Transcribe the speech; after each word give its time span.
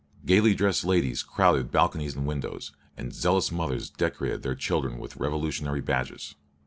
Gaily 0.25 0.55
dressed 0.55 0.83
ladies 0.83 1.21
crowded 1.21 1.69
balconies 1.69 2.15
and 2.15 2.25
windows, 2.25 2.71
and 2.97 3.13
zealous 3.13 3.51
mothers 3.51 3.87
decorated 3.91 4.41
their 4.41 4.55
children 4.55 4.97
with 4.97 5.17
revolutionary 5.17 5.79
badges. 5.81 6.33